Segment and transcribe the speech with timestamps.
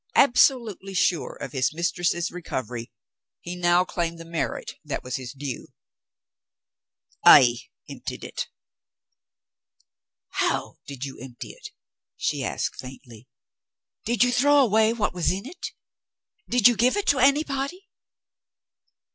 [0.15, 2.91] Absolutely sure of his mistress's recovery,
[3.39, 5.67] he now claimed the merit that was his due.
[7.23, 8.47] "I emptied it!"
[10.29, 11.69] "How did you empty it?"
[12.17, 13.27] she asked faintly.
[14.03, 15.67] "Did you throw away what was in it?
[16.49, 17.87] Did you give it to anybody?"